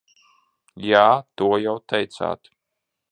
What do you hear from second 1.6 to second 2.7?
jau teicāt.